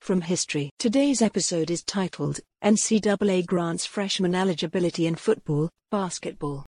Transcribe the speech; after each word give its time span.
from 0.00 0.20
history. 0.20 0.70
Today's 0.78 1.22
episode 1.22 1.70
is 1.70 1.82
titled 1.82 2.40
NCAA 2.64 3.46
Grants 3.46 3.86
Freshman 3.86 4.34
Eligibility 4.34 5.06
in 5.06 5.14
Football, 5.14 5.70
Basketball. 5.90 6.66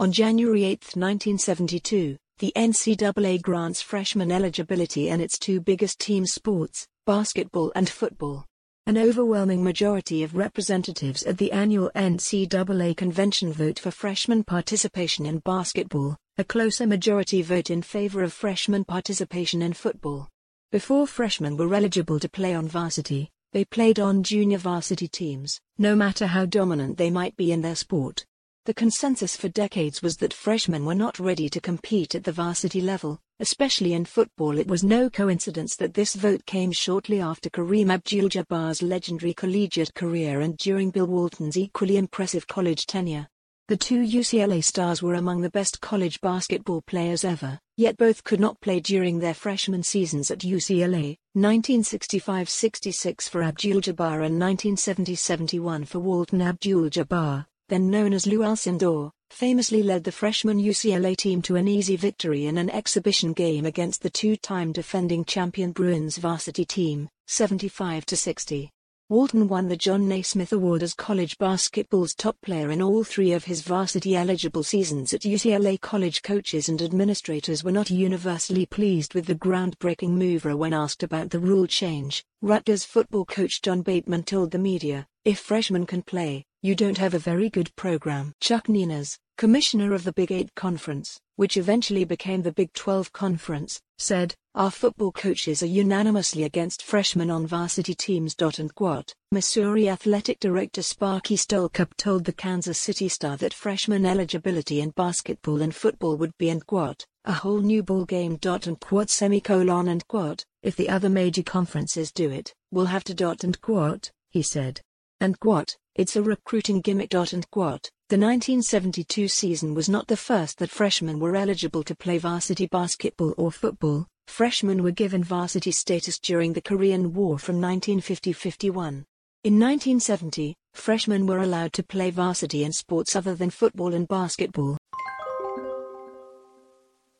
On 0.00 0.12
January 0.12 0.64
8, 0.64 0.94
1972, 0.94 2.16
the 2.38 2.52
NCAA 2.54 3.42
grants 3.42 3.82
freshman 3.82 4.30
eligibility 4.30 5.08
in 5.08 5.20
its 5.20 5.38
two 5.38 5.60
biggest 5.60 5.98
team 5.98 6.24
sports, 6.24 6.86
basketball 7.04 7.72
and 7.74 7.88
football. 7.88 8.46
An 8.86 8.96
overwhelming 8.96 9.64
majority 9.64 10.22
of 10.22 10.36
representatives 10.36 11.24
at 11.24 11.36
the 11.36 11.50
annual 11.50 11.90
NCAA 11.96 12.96
convention 12.96 13.52
vote 13.52 13.80
for 13.80 13.90
freshman 13.90 14.44
participation 14.44 15.26
in 15.26 15.40
basketball, 15.40 16.16
a 16.38 16.44
closer 16.44 16.86
majority 16.86 17.42
vote 17.42 17.68
in 17.68 17.82
favor 17.82 18.22
of 18.22 18.32
freshman 18.32 18.84
participation 18.84 19.62
in 19.62 19.72
football. 19.72 20.28
Before 20.70 21.06
freshmen 21.06 21.56
were 21.56 21.74
eligible 21.74 22.20
to 22.20 22.28
play 22.28 22.52
on 22.52 22.68
varsity, 22.68 23.30
they 23.52 23.64
played 23.64 23.98
on 23.98 24.22
junior 24.22 24.58
varsity 24.58 25.08
teams, 25.08 25.58
no 25.78 25.96
matter 25.96 26.26
how 26.26 26.44
dominant 26.44 26.98
they 26.98 27.08
might 27.08 27.34
be 27.36 27.52
in 27.52 27.62
their 27.62 27.74
sport. 27.74 28.26
The 28.66 28.74
consensus 28.74 29.34
for 29.34 29.48
decades 29.48 30.02
was 30.02 30.18
that 30.18 30.34
freshmen 30.34 30.84
were 30.84 30.94
not 30.94 31.18
ready 31.18 31.48
to 31.48 31.58
compete 31.58 32.14
at 32.14 32.22
the 32.22 32.32
varsity 32.32 32.82
level, 32.82 33.18
especially 33.40 33.94
in 33.94 34.04
football. 34.04 34.58
It 34.58 34.68
was 34.68 34.84
no 34.84 35.08
coincidence 35.08 35.74
that 35.76 35.94
this 35.94 36.14
vote 36.14 36.44
came 36.44 36.72
shortly 36.72 37.18
after 37.18 37.48
Kareem 37.48 37.90
Abdul 37.90 38.28
Jabbar's 38.28 38.82
legendary 38.82 39.32
collegiate 39.32 39.94
career 39.94 40.42
and 40.42 40.58
during 40.58 40.90
Bill 40.90 41.06
Walton's 41.06 41.56
equally 41.56 41.96
impressive 41.96 42.46
college 42.46 42.84
tenure. 42.84 43.26
The 43.68 43.76
two 43.76 44.00
UCLA 44.00 44.64
stars 44.64 45.02
were 45.02 45.12
among 45.12 45.42
the 45.42 45.50
best 45.50 45.82
college 45.82 46.22
basketball 46.22 46.80
players 46.80 47.22
ever, 47.22 47.60
yet 47.76 47.98
both 47.98 48.24
could 48.24 48.40
not 48.40 48.58
play 48.62 48.80
during 48.80 49.18
their 49.18 49.34
freshman 49.34 49.82
seasons 49.82 50.30
at 50.30 50.38
UCLA, 50.38 51.18
1965-66 51.36 53.28
for 53.28 53.42
Abdul-Jabbar 53.42 54.24
and 54.24 54.40
1970-71 54.40 55.86
for 55.86 55.98
Walton 55.98 56.40
Abdul-Jabbar, 56.40 57.44
then 57.68 57.90
known 57.90 58.14
as 58.14 58.26
Lou 58.26 58.38
Alcindor, 58.38 59.10
famously 59.28 59.82
led 59.82 60.02
the 60.02 60.12
freshman 60.12 60.58
UCLA 60.58 61.14
team 61.14 61.42
to 61.42 61.56
an 61.56 61.68
easy 61.68 61.96
victory 61.96 62.46
in 62.46 62.56
an 62.56 62.70
exhibition 62.70 63.34
game 63.34 63.66
against 63.66 64.00
the 64.00 64.08
two-time 64.08 64.72
defending 64.72 65.26
champion 65.26 65.72
Bruins 65.72 66.16
varsity 66.16 66.64
team, 66.64 67.06
75-60. 67.28 68.70
Walton 69.10 69.48
won 69.48 69.68
the 69.68 69.76
John 69.76 70.06
Naismith 70.06 70.52
Award 70.52 70.82
as 70.82 70.92
college 70.92 71.38
basketball's 71.38 72.14
top 72.14 72.36
player 72.42 72.70
in 72.70 72.82
all 72.82 73.04
three 73.04 73.32
of 73.32 73.44
his 73.44 73.62
varsity 73.62 74.14
eligible 74.14 74.62
seasons 74.62 75.14
at 75.14 75.22
UCLA. 75.22 75.80
College 75.80 76.20
coaches 76.20 76.68
and 76.68 76.82
administrators 76.82 77.64
were 77.64 77.72
not 77.72 77.88
universally 77.88 78.66
pleased 78.66 79.14
with 79.14 79.24
the 79.24 79.34
groundbreaking 79.34 80.10
move. 80.10 80.44
When 80.44 80.74
asked 80.74 81.02
about 81.02 81.30
the 81.30 81.38
rule 81.38 81.66
change, 81.66 82.22
Rutgers 82.42 82.84
football 82.84 83.24
coach 83.24 83.62
John 83.62 83.80
Bateman 83.80 84.24
told 84.24 84.50
the 84.50 84.58
media, 84.58 85.06
If 85.24 85.38
freshmen 85.38 85.86
can 85.86 86.02
play, 86.02 86.44
you 86.60 86.74
don't 86.74 86.98
have 86.98 87.14
a 87.14 87.18
very 87.18 87.48
good 87.48 87.74
program. 87.76 88.34
Chuck 88.40 88.66
Neinas, 88.66 89.16
commissioner 89.38 89.94
of 89.94 90.04
the 90.04 90.12
Big 90.12 90.32
Eight 90.32 90.54
Conference, 90.54 91.18
which 91.36 91.56
eventually 91.56 92.04
became 92.04 92.42
the 92.42 92.52
Big 92.52 92.74
12 92.74 93.10
Conference, 93.14 93.80
said, 93.96 94.34
Our 94.58 94.72
football 94.72 95.12
coaches 95.12 95.62
are 95.62 95.66
unanimously 95.66 96.42
against 96.42 96.82
freshmen 96.82 97.30
on 97.30 97.46
varsity 97.46 97.94
teams. 97.94 98.34
And 98.40 98.74
quote, 98.74 99.14
Missouri 99.30 99.88
athletic 99.88 100.40
director 100.40 100.82
Sparky 100.82 101.36
Stalcup 101.36 101.96
told 101.96 102.24
the 102.24 102.32
Kansas 102.32 102.76
City 102.76 103.08
Star 103.08 103.36
that 103.36 103.54
freshman 103.54 104.04
eligibility 104.04 104.80
in 104.80 104.90
basketball 104.90 105.62
and 105.62 105.72
football 105.72 106.16
would 106.16 106.36
be 106.38 106.50
and 106.50 106.66
quote, 106.66 107.06
a 107.24 107.32
whole 107.32 107.60
new 107.60 107.84
ball 107.84 108.04
game. 108.04 108.36
And 108.42 108.80
quote 108.80 109.10
semicolon 109.10 109.86
and 109.86 110.04
quote, 110.08 110.44
if 110.64 110.74
the 110.74 110.88
other 110.88 111.08
major 111.08 111.44
conferences 111.44 112.10
do 112.10 112.28
it, 112.28 112.52
we'll 112.72 112.86
have 112.86 113.04
to 113.04 113.14
and 113.44 113.60
quote, 113.60 114.10
he 114.30 114.42
said. 114.42 114.80
And 115.20 115.38
quote, 115.38 115.76
it's 115.98 116.16
a 116.16 116.22
recruiting 116.22 116.80
gimmick. 116.80 117.10
Dot 117.10 117.34
And 117.34 117.48
quote, 117.50 117.90
the 118.08 118.16
1972 118.16 119.28
season 119.28 119.74
was 119.74 119.90
not 119.90 120.06
the 120.06 120.16
first 120.16 120.58
that 120.58 120.70
freshmen 120.70 121.18
were 121.18 121.36
eligible 121.36 121.82
to 121.82 121.94
play 121.94 122.16
varsity 122.16 122.66
basketball 122.66 123.34
or 123.36 123.52
football. 123.52 124.06
Freshmen 124.28 124.82
were 124.82 124.92
given 124.92 125.22
varsity 125.22 125.72
status 125.72 126.18
during 126.18 126.54
the 126.54 126.62
Korean 126.62 127.12
War 127.12 127.38
from 127.38 127.60
1950-51. 127.60 129.04
In 129.44 129.58
1970, 129.58 130.54
freshmen 130.72 131.26
were 131.26 131.40
allowed 131.40 131.72
to 131.74 131.82
play 131.82 132.10
varsity 132.10 132.64
in 132.64 132.72
sports 132.72 133.14
other 133.14 133.34
than 133.34 133.50
football 133.50 133.92
and 133.92 134.08
basketball. 134.08 134.78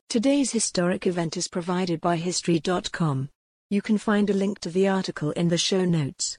Today's 0.08 0.52
historic 0.52 1.06
event 1.06 1.36
is 1.36 1.48
provided 1.48 2.00
by 2.00 2.16
History.com. 2.16 3.28
You 3.68 3.82
can 3.82 3.98
find 3.98 4.30
a 4.30 4.32
link 4.32 4.60
to 4.60 4.70
the 4.70 4.88
article 4.88 5.32
in 5.32 5.48
the 5.48 5.58
show 5.58 5.84
notes. 5.84 6.38